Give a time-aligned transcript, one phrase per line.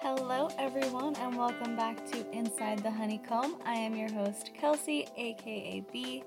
[0.00, 3.56] Hello, everyone, and welcome back to Inside the Honeycomb.
[3.64, 6.24] I am your host, Kelsey, aka B.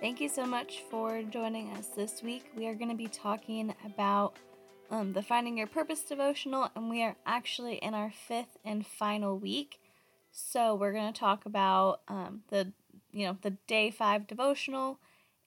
[0.00, 2.50] Thank you so much for joining us this week.
[2.56, 4.34] We are going to be talking about
[4.90, 9.38] um, the Finding Your Purpose devotional, and we are actually in our fifth and final
[9.38, 9.80] week.
[10.32, 12.72] So we're going to talk about um, the
[13.12, 14.98] you know the day five devotional,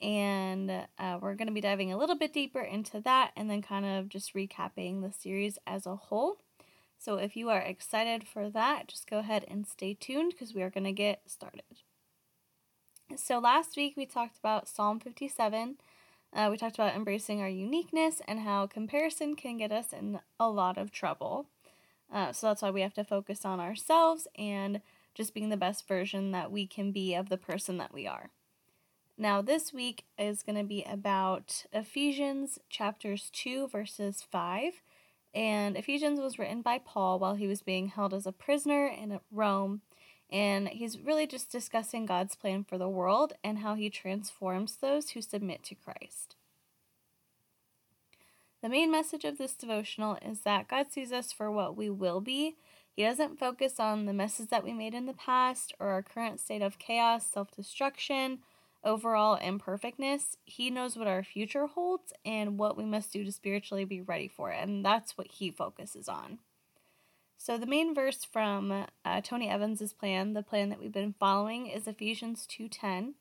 [0.02, 0.70] and
[1.00, 3.86] uh, we're going to be diving a little bit deeper into that, and then kind
[3.86, 6.38] of just recapping the series as a whole.
[7.00, 10.62] So if you are excited for that, just go ahead and stay tuned because we
[10.62, 11.64] are going to get started.
[13.16, 15.78] So last week we talked about Psalm 57.
[16.34, 20.50] Uh, we talked about embracing our uniqueness and how comparison can get us in a
[20.50, 21.48] lot of trouble.
[22.12, 24.82] Uh, so that's why we have to focus on ourselves and
[25.14, 28.30] just being the best version that we can be of the person that we are.
[29.20, 34.84] Now, this week is going to be about Ephesians chapters 2, verses 5.
[35.34, 39.20] And Ephesians was written by Paul while he was being held as a prisoner in
[39.32, 39.82] Rome.
[40.30, 45.12] And he's really just discussing God's plan for the world and how he transforms those
[45.12, 46.36] who submit to Christ.
[48.62, 52.22] The main message of this devotional is that God sees us for what we will
[52.22, 52.56] be.
[52.96, 56.40] He doesn't focus on the messes that we made in the past or our current
[56.40, 58.40] state of chaos, self destruction,
[58.88, 60.38] overall imperfectness.
[60.46, 64.28] He knows what our future holds and what we must do to spiritually be ready
[64.28, 64.64] for it.
[64.64, 66.40] And that's what he focuses on.
[67.38, 71.68] So, the main verse from uh, Tony Evans's plan, the plan that we've been following,
[71.68, 73.14] is Ephesians 2:10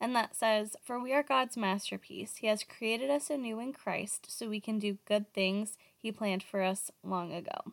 [0.00, 2.36] and that says, For we are God's masterpiece.
[2.36, 6.42] He has created us anew in Christ so we can do good things He planned
[6.42, 7.72] for us long ago.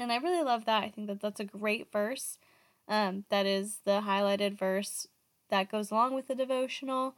[0.00, 0.84] And I really love that.
[0.84, 2.38] I think that that's a great verse.
[2.86, 5.06] Um, that is the highlighted verse
[5.50, 7.14] that goes along with the devotional.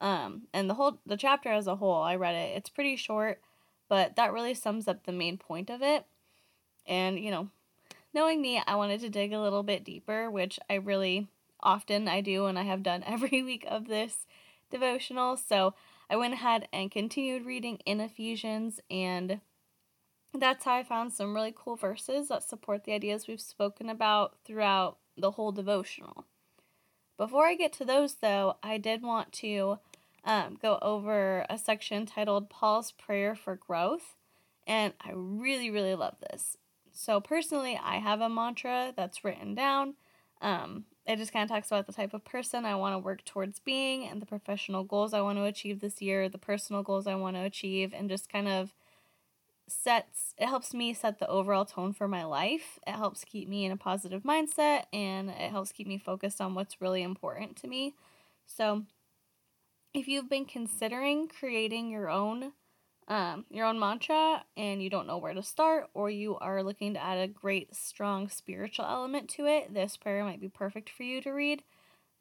[0.00, 2.56] Um, and the whole the chapter as a whole, I read it.
[2.56, 3.40] It's pretty short,
[3.88, 6.04] but that really sums up the main point of it.
[6.86, 7.48] And you know,
[8.12, 11.28] knowing me, I wanted to dig a little bit deeper, which I really
[11.60, 14.26] often I do, and I have done every week of this
[14.70, 15.36] devotional.
[15.36, 15.74] So
[16.10, 19.40] I went ahead and continued reading in Ephesians, and
[20.32, 24.34] that's how I found some really cool verses that support the ideas we've spoken about
[24.44, 26.26] throughout the whole devotional.
[27.16, 29.78] Before I get to those, though, I did want to
[30.24, 34.16] um, go over a section titled Paul's Prayer for Growth,
[34.66, 36.56] and I really, really love this.
[36.92, 39.94] So, personally, I have a mantra that's written down.
[40.40, 43.24] Um, it just kind of talks about the type of person I want to work
[43.24, 47.06] towards being and the professional goals I want to achieve this year, the personal goals
[47.06, 48.72] I want to achieve, and just kind of
[49.68, 52.78] sets it helps me set the overall tone for my life.
[52.86, 56.54] It helps keep me in a positive mindset and it helps keep me focused on
[56.54, 57.94] what's really important to me.
[58.46, 58.84] So,
[59.94, 62.52] if you've been considering creating your own
[63.06, 66.94] um, your own mantra and you don't know where to start, or you are looking
[66.94, 71.02] to add a great, strong spiritual element to it, this prayer might be perfect for
[71.02, 71.62] you to read.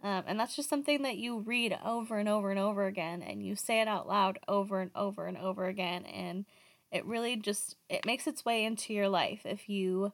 [0.04, 3.42] Um, and that's just something that you read over and over and over again, and
[3.42, 6.46] you say it out loud over and over and over again, and
[6.94, 10.14] it really just it makes its way into your life if you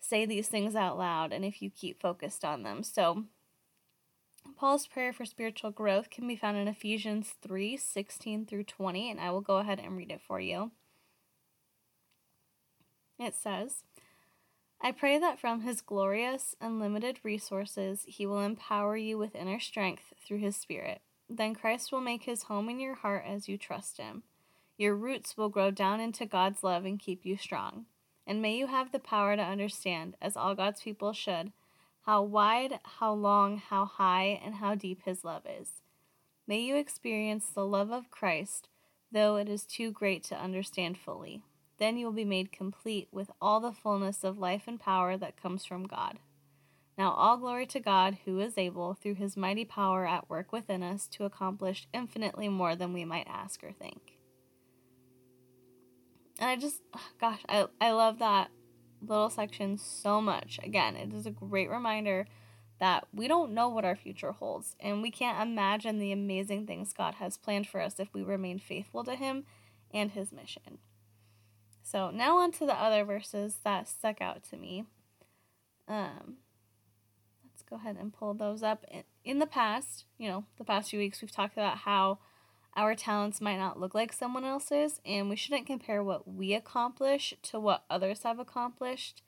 [0.00, 2.84] say these things out loud and if you keep focused on them.
[2.84, 3.24] So
[4.56, 9.20] Paul's prayer for spiritual growth can be found in Ephesians 3 16 through 20, and
[9.20, 10.70] I will go ahead and read it for you.
[13.18, 13.82] It says,
[14.80, 20.14] I pray that from his glorious, unlimited resources, he will empower you with inner strength
[20.24, 21.00] through his Spirit.
[21.28, 24.22] Then Christ will make his home in your heart as you trust him.
[24.78, 27.86] Your roots will grow down into God's love and keep you strong.
[28.24, 31.50] And may you have the power to understand, as all God's people should,
[32.02, 35.82] how wide, how long, how high, and how deep His love is.
[36.46, 38.68] May you experience the love of Christ,
[39.10, 41.42] though it is too great to understand fully.
[41.78, 45.40] Then you will be made complete with all the fullness of life and power that
[45.40, 46.18] comes from God.
[46.96, 50.82] Now, all glory to God, who is able, through his mighty power at work within
[50.82, 54.17] us, to accomplish infinitely more than we might ask or think.
[56.38, 56.82] And I just,
[57.20, 58.50] gosh, I, I love that
[59.00, 60.58] little section so much.
[60.62, 62.26] Again, it is a great reminder
[62.80, 66.92] that we don't know what our future holds, and we can't imagine the amazing things
[66.92, 69.44] God has planned for us if we remain faithful to Him
[69.92, 70.78] and His mission.
[71.82, 74.84] So, now on to the other verses that stuck out to me.
[75.88, 76.36] Um,
[77.44, 78.84] let's go ahead and pull those up.
[79.24, 82.18] In the past, you know, the past few weeks, we've talked about how
[82.78, 87.34] our talents might not look like someone else's, and we shouldn't compare what we accomplish
[87.42, 89.20] to what others have accomplished.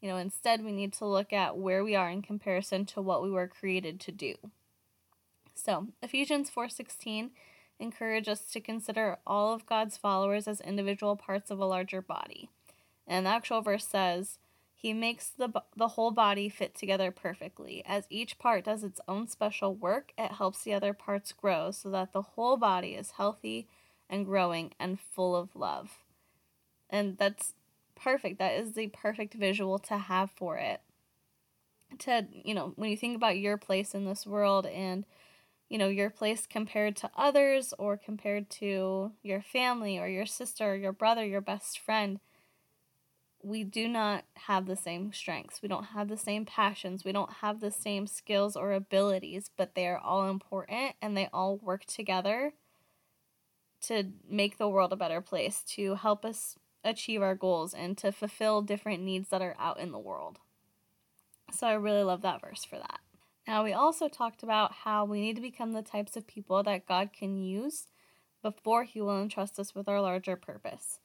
[0.00, 3.20] You know, instead, we need to look at where we are in comparison to what
[3.20, 4.36] we were created to do.
[5.52, 7.32] So, Ephesians 4:16
[7.80, 12.50] encourage us to consider all of God's followers as individual parts of a larger body.
[13.04, 14.38] And the actual verse says,
[14.82, 17.84] he makes the, the whole body fit together perfectly.
[17.86, 21.88] As each part does its own special work, it helps the other parts grow so
[21.90, 23.68] that the whole body is healthy
[24.10, 26.00] and growing and full of love.
[26.90, 27.54] And that's
[27.94, 28.40] perfect.
[28.40, 30.80] That is the perfect visual to have for it.
[32.00, 35.06] To, you know, when you think about your place in this world and
[35.68, 40.72] you know, your place compared to others or compared to your family or your sister
[40.72, 42.20] or your brother, your best friend,
[43.42, 45.62] we do not have the same strengths.
[45.62, 47.04] We don't have the same passions.
[47.04, 51.28] We don't have the same skills or abilities, but they are all important and they
[51.32, 52.54] all work together
[53.82, 58.12] to make the world a better place, to help us achieve our goals, and to
[58.12, 60.38] fulfill different needs that are out in the world.
[61.52, 63.00] So I really love that verse for that.
[63.46, 66.86] Now, we also talked about how we need to become the types of people that
[66.86, 67.88] God can use
[68.40, 71.00] before He will entrust us with our larger purpose.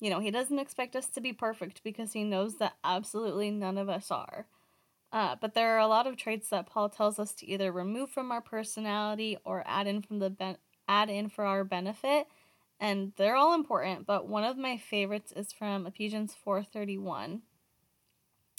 [0.00, 3.78] You know, He doesn't expect us to be perfect because He knows that absolutely none
[3.78, 4.46] of us are.
[5.12, 8.10] Uh, but there are a lot of traits that Paul tells us to either remove
[8.10, 10.58] from our personality or add in from the ben-
[10.88, 12.28] add in for our benefit,
[12.80, 14.06] and they're all important.
[14.06, 17.42] But one of my favorites is from Ephesians four thirty one,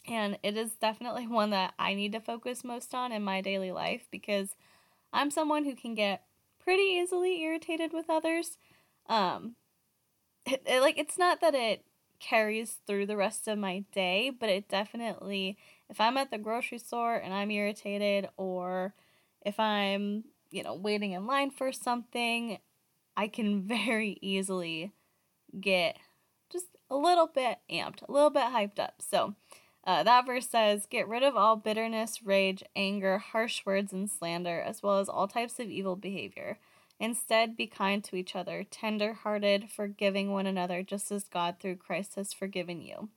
[0.08, 3.72] and it is definitely one that I need to focus most on in my daily
[3.72, 4.56] life because
[5.14, 6.24] I'm someone who can get
[6.60, 8.58] pretty easily irritated with others.
[9.08, 9.56] Um,
[10.46, 11.84] it, it, like it's not that it
[12.20, 15.58] carries through the rest of my day, but it definitely
[15.90, 18.94] if I'm at the grocery store and I'm irritated or
[19.46, 22.60] if I'm, you know, waiting in line for something,
[23.18, 24.92] I can very easily
[25.60, 25.98] get
[26.52, 28.96] just a little bit amped, a little bit hyped up.
[29.00, 29.36] So,
[29.86, 34.60] uh, that verse says, Get rid of all bitterness, rage, anger, harsh words, and slander,
[34.62, 36.60] as well as all types of evil behavior.
[37.00, 41.78] Instead, be kind to each other, tender hearted, forgiving one another, just as God through
[41.78, 43.10] Christ has forgiven you.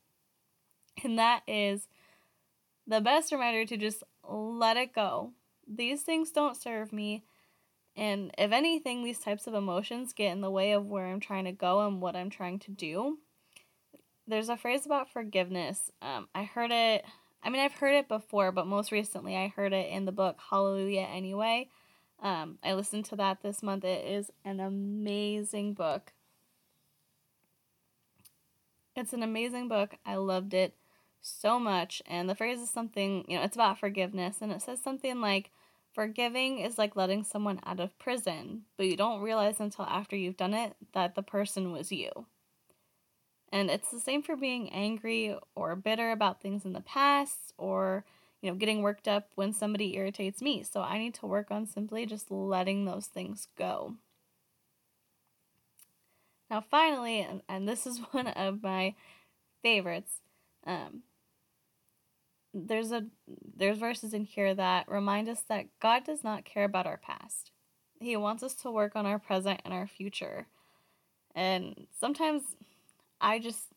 [1.02, 1.88] And that is
[2.86, 5.32] the best reminder to just let it go.
[5.66, 7.24] These things don't serve me.
[7.96, 11.44] And if anything, these types of emotions get in the way of where I'm trying
[11.46, 13.18] to go and what I'm trying to do
[14.26, 15.90] there's a phrase about forgiveness.
[16.00, 17.04] Um, I heard it.
[17.42, 20.38] I mean, I've heard it before, but most recently I heard it in the book
[20.50, 21.68] Hallelujah Anyway.
[22.22, 23.84] Um, I listened to that this month.
[23.84, 26.12] It is an amazing book.
[28.96, 29.96] It's an amazing book.
[30.06, 30.74] I loved it
[31.20, 32.00] so much.
[32.06, 34.38] And the phrase is something, you know, it's about forgiveness.
[34.40, 35.50] And it says something like,
[35.92, 40.38] Forgiving is like letting someone out of prison, but you don't realize until after you've
[40.38, 42.26] done it that the person was you.
[43.52, 48.06] And it's the same for being angry or bitter about things in the past or,
[48.42, 50.64] you know, getting worked up when somebody irritates me.
[50.64, 53.94] So I need to work on simply just letting those things go.
[56.50, 58.94] Now, finally, and, and this is one of my
[59.62, 60.20] favorites,
[60.66, 61.02] um,
[62.54, 63.06] there's a
[63.56, 67.50] there's verses in here that remind us that God does not care about our past.
[67.98, 70.46] He wants us to work on our present and our future.
[71.34, 72.42] And sometimes
[73.20, 73.68] I just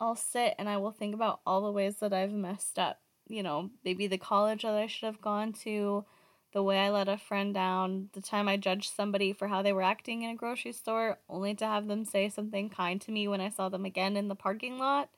[0.00, 3.03] I'll sit and I will think about all the ways that I've messed up.
[3.34, 6.04] You know, maybe the college that I should have gone to,
[6.52, 9.72] the way I let a friend down, the time I judged somebody for how they
[9.72, 13.26] were acting in a grocery store, only to have them say something kind to me
[13.26, 15.10] when I saw them again in the parking lot.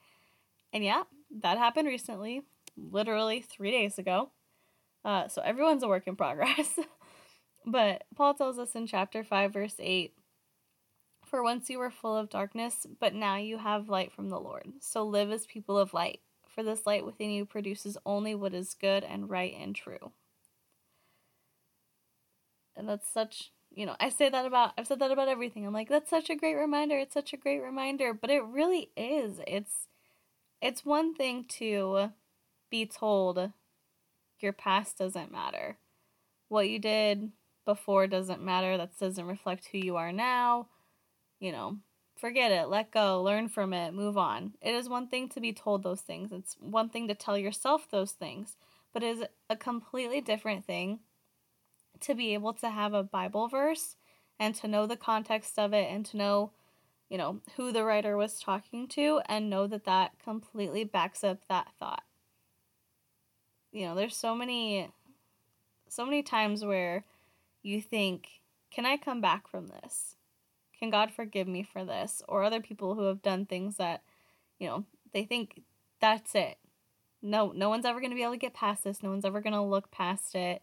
[0.73, 1.03] And yeah,
[1.43, 2.43] that happened recently,
[2.77, 4.31] literally three days ago.
[5.05, 6.79] Uh, so everyone's a work in progress.
[7.67, 10.15] but Paul tells us in chapter 5, verse 8
[11.27, 14.73] for once you were full of darkness, but now you have light from the Lord.
[14.81, 16.21] So live as people of light,
[16.57, 20.11] for this light within you produces only what is good and right and true.
[22.75, 25.65] And that's such, you know, I say that about, I've said that about everything.
[25.65, 26.99] I'm like, that's such a great reminder.
[26.99, 28.13] It's such a great reminder.
[28.13, 29.41] But it really is.
[29.47, 29.87] It's,
[30.61, 32.11] it's one thing to
[32.71, 33.53] be told
[34.41, 35.79] your past doesn't matter.
[36.49, 37.31] What you did
[37.65, 38.77] before doesn't matter.
[38.77, 40.69] That doesn't reflect who you are now
[41.41, 41.77] you know,
[42.17, 44.55] forget it, let go, learn from it, move on.
[44.61, 47.89] It is one thing to be told those things, it's one thing to tell yourself
[47.91, 48.57] those things,
[48.93, 51.01] but it is a completely different thing
[52.01, 53.97] to be able to have a Bible verse
[54.39, 56.51] and to know the context of it and to know,
[57.09, 61.39] you know, who the writer was talking to and know that that completely backs up
[61.49, 62.03] that thought.
[63.73, 64.91] You know, there's so many
[65.89, 67.05] so many times where
[67.63, 68.29] you think,
[68.71, 70.16] can I come back from this?
[70.79, 72.23] Can God forgive me for this?
[72.29, 74.03] Or other people who have done things that,
[74.59, 75.63] you know, they think
[76.01, 76.59] that's it.
[77.23, 79.03] No, no one's ever going to be able to get past this.
[79.03, 80.63] No one's ever going to look past it.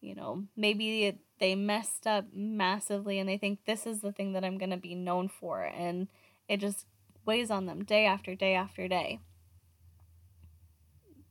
[0.00, 4.44] you know, maybe they messed up massively and they think this is the thing that
[4.44, 5.62] I'm going to be known for.
[5.62, 6.08] And
[6.48, 6.86] it just
[7.24, 9.20] weighs on them day after day after day.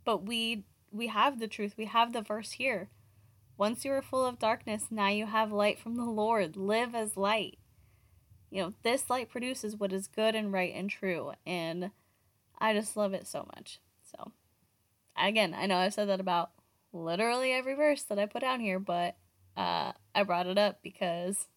[0.04, 1.74] But we we have the truth.
[1.78, 2.90] We have the verse here.
[3.58, 6.58] Once you were full of darkness, now you have light from the Lord.
[6.58, 7.58] Live as light.
[8.50, 11.34] You know, this light produces what is good and right and true.
[11.46, 11.92] And
[12.60, 13.80] I just love it so much.
[14.04, 14.32] So,
[15.18, 16.52] again, I know I've said that about
[16.94, 19.16] literally every verse that I put down here, but
[19.58, 21.48] uh, I brought it up because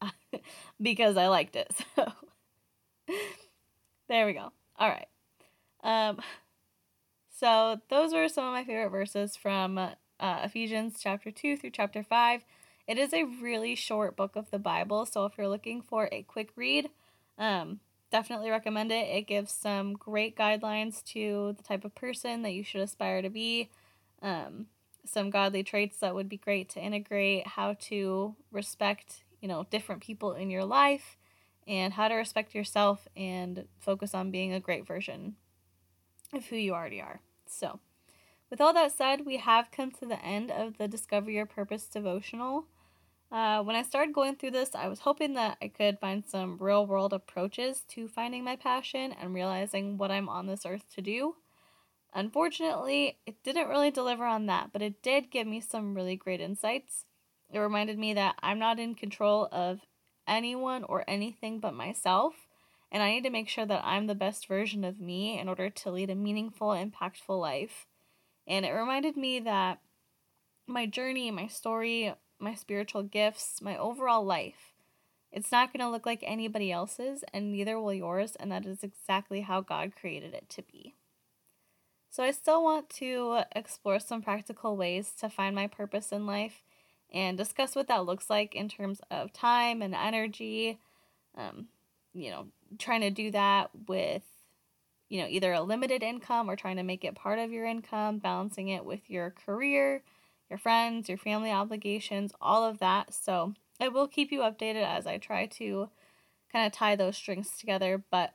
[0.82, 1.72] because I liked it.
[1.96, 2.12] So
[4.08, 4.52] there we go.
[4.76, 5.08] All right.
[5.82, 6.20] Um,
[7.30, 12.02] so those were some of my favorite verses from uh, Ephesians chapter 2 through chapter
[12.02, 12.44] 5.
[12.86, 16.22] It is a really short book of the Bible, so if you're looking for a
[16.24, 16.90] quick read,
[17.38, 19.08] um, definitely recommend it.
[19.08, 23.30] It gives some great guidelines to the type of person that you should aspire to
[23.30, 23.70] be,
[24.20, 24.66] um,
[25.04, 30.02] some godly traits that would be great to integrate, how to respect, you know, different
[30.02, 31.16] people in your life,
[31.66, 35.36] and how to respect yourself and focus on being a great version
[36.32, 37.20] of who you already are.
[37.46, 37.78] So,
[38.52, 41.86] with all that said, we have come to the end of the Discover Your Purpose
[41.86, 42.66] devotional.
[43.30, 46.58] Uh, when I started going through this, I was hoping that I could find some
[46.60, 51.00] real world approaches to finding my passion and realizing what I'm on this earth to
[51.00, 51.36] do.
[52.12, 56.42] Unfortunately, it didn't really deliver on that, but it did give me some really great
[56.42, 57.06] insights.
[57.50, 59.80] It reminded me that I'm not in control of
[60.28, 62.34] anyone or anything but myself,
[62.90, 65.70] and I need to make sure that I'm the best version of me in order
[65.70, 67.86] to lead a meaningful, impactful life.
[68.46, 69.78] And it reminded me that
[70.66, 74.72] my journey, my story, my spiritual gifts, my overall life,
[75.30, 78.82] it's not going to look like anybody else's, and neither will yours, and that is
[78.82, 80.94] exactly how God created it to be.
[82.10, 86.62] So, I still want to explore some practical ways to find my purpose in life
[87.10, 90.78] and discuss what that looks like in terms of time and energy.
[91.34, 91.68] Um,
[92.12, 94.22] you know, trying to do that with
[95.12, 98.16] you know, either a limited income or trying to make it part of your income,
[98.16, 100.02] balancing it with your career,
[100.48, 103.12] your friends, your family obligations, all of that.
[103.12, 105.90] So I will keep you updated as I try to
[106.50, 108.02] kind of tie those strings together.
[108.10, 108.32] But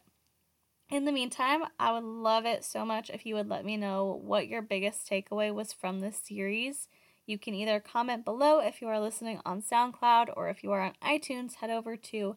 [0.91, 4.21] in the meantime, I would love it so much if you would let me know
[4.23, 6.89] what your biggest takeaway was from this series.
[7.25, 10.81] You can either comment below if you are listening on SoundCloud or if you are
[10.81, 12.35] on iTunes, head over to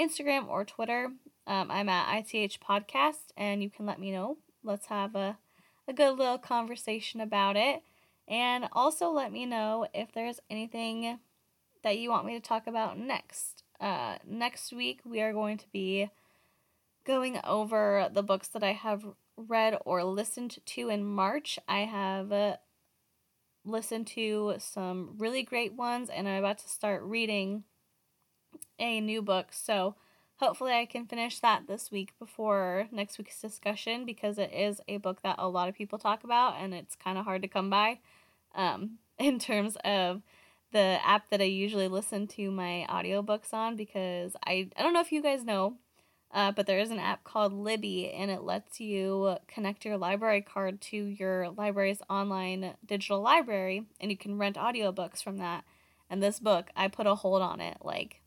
[0.00, 1.10] Instagram or Twitter
[1.50, 4.38] um, I'm at ITH Podcast, and you can let me know.
[4.62, 5.36] Let's have a,
[5.88, 7.82] a good little conversation about it.
[8.28, 11.18] And also let me know if there's anything
[11.82, 13.64] that you want me to talk about next.
[13.80, 16.08] Uh, next week, we are going to be
[17.04, 19.04] going over the books that I have
[19.36, 21.58] read or listened to in March.
[21.66, 22.58] I have uh,
[23.64, 27.64] listened to some really great ones, and I'm about to start reading
[28.78, 29.48] a new book.
[29.52, 29.94] So,
[30.40, 34.96] Hopefully, I can finish that this week before next week's discussion because it is a
[34.96, 37.68] book that a lot of people talk about and it's kind of hard to come
[37.68, 37.98] by
[38.54, 40.22] um, in terms of
[40.72, 45.02] the app that I usually listen to my audiobooks on because I, I don't know
[45.02, 45.74] if you guys know,
[46.32, 50.40] uh, but there is an app called Libby and it lets you connect your library
[50.40, 55.64] card to your library's online digital library and you can rent audiobooks from that.
[56.08, 58.19] And this book, I put a hold on it like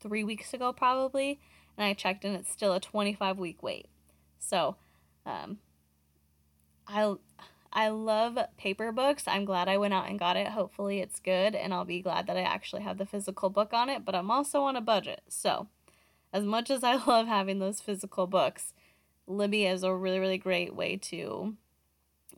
[0.00, 1.40] three weeks ago, probably,
[1.76, 3.86] and I checked and it's still a 25 week wait.
[4.38, 4.76] So,
[5.26, 5.58] um,
[6.86, 7.14] I
[7.72, 9.24] I love paper books.
[9.26, 10.48] I'm glad I went out and got it.
[10.48, 13.90] Hopefully, it's good, and I'll be glad that I actually have the physical book on
[13.90, 14.04] it.
[14.04, 15.68] But I'm also on a budget, so
[16.32, 18.72] as much as I love having those physical books,
[19.26, 21.56] Libby is a really really great way to.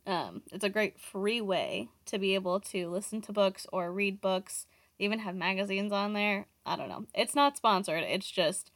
[0.06, 4.20] Um, it's a great free way to be able to listen to books or read
[4.20, 4.66] books
[4.98, 6.46] They even have magazines on there.
[6.64, 7.06] I don't know.
[7.14, 8.04] It's not sponsored.
[8.04, 8.70] It's just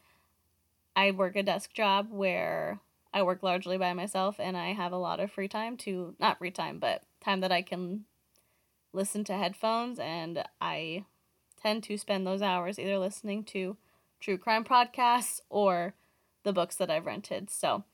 [0.96, 2.80] I work a desk job where
[3.12, 6.38] I work largely by myself and I have a lot of free time to not
[6.38, 8.04] free time, but time that I can
[8.92, 11.04] listen to headphones and I
[11.62, 13.76] tend to spend those hours either listening to
[14.20, 15.94] true crime podcasts or
[16.42, 17.50] the books that I've rented.
[17.50, 17.84] So,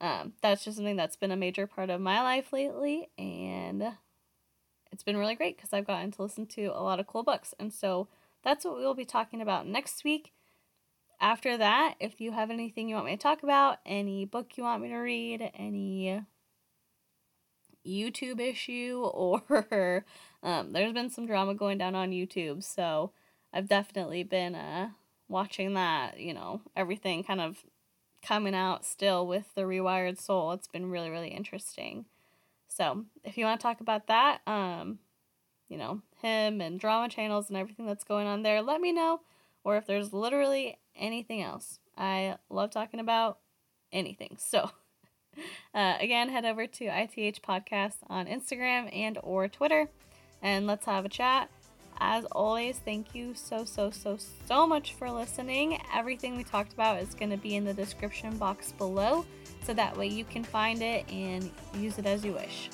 [0.00, 3.92] um, that's just something that's been a major part of my life lately and
[4.92, 7.54] it's been really great because I've gotten to listen to a lot of cool books.
[7.58, 8.08] And so
[8.42, 10.32] that's what we'll be talking about next week.
[11.20, 14.64] After that, if you have anything you want me to talk about, any book you
[14.64, 16.22] want me to read, any
[17.86, 20.04] YouTube issue, or
[20.42, 22.62] um, there's been some drama going down on YouTube.
[22.64, 23.12] So
[23.52, 24.90] I've definitely been uh,
[25.28, 27.64] watching that, you know, everything kind of
[28.22, 30.52] coming out still with the rewired soul.
[30.52, 32.06] It's been really, really interesting.
[32.68, 35.00] So if you want to talk about that, um,
[35.70, 39.20] you know, him and drama channels and everything that's going on there, let me know.
[39.64, 41.78] Or if there's literally anything else.
[41.96, 43.38] I love talking about
[43.92, 44.36] anything.
[44.38, 44.70] So,
[45.74, 49.88] uh, again, head over to ITH Podcast on Instagram and or Twitter,
[50.42, 51.50] and let's have a chat.
[52.02, 55.78] As always, thank you so, so, so, so much for listening.
[55.94, 59.26] Everything we talked about is going to be in the description box below,
[59.64, 62.70] so that way you can find it and use it as you wish.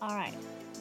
[0.00, 0.34] All right,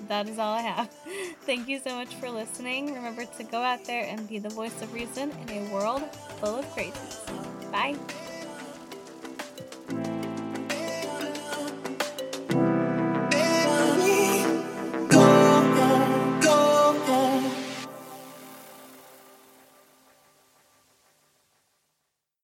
[0.08, 0.90] that is all I have.
[1.46, 2.94] Thank you so much for listening.
[2.94, 6.04] Remember to go out there and be the voice of reason in a world
[6.40, 7.72] full of crazies.
[7.72, 7.96] Bye.